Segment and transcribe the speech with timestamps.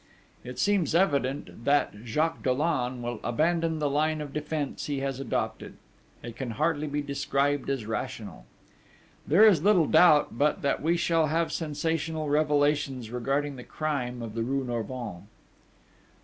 [0.43, 5.77] It seems evident that Jacques Dollon will abandon the line of defence he has adopted:
[6.23, 8.47] it can hardly be described as rational.
[9.27, 14.33] There is little doubt but that we shall have sensational revelations regarding the crime of
[14.33, 15.27] the rue Norvins.